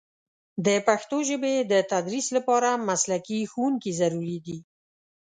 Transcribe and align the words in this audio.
د 0.65 0.67
پښتو 0.87 1.17
ژبې 1.29 1.55
د 1.71 1.73
تدریس 1.91 2.27
لپاره 2.37 2.69
مسلکي 2.89 3.39
ښوونکي 3.51 3.91
ضروري 4.01 4.37
دي. 4.45 4.57